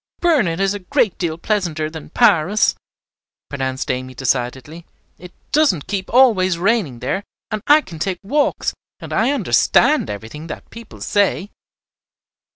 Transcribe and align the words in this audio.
"Burnet 0.19 0.59
is 0.59 0.73
a 0.73 0.79
great 0.79 1.15
deal 1.19 1.37
pleasanter 1.37 1.87
than 1.87 2.09
Paris," 2.09 2.73
pronounced 3.49 3.91
Amy, 3.91 4.15
decidedly. 4.15 4.83
"It 5.19 5.31
doesn't 5.51 5.85
keep 5.85 6.11
always 6.11 6.57
raining 6.57 7.01
there, 7.01 7.23
and 7.51 7.61
I 7.67 7.81
can 7.81 7.99
take 7.99 8.17
walks, 8.23 8.73
and 8.99 9.13
I 9.13 9.29
understand 9.29 10.09
everything 10.09 10.47
that 10.47 10.71
people 10.71 11.01
say." 11.01 11.51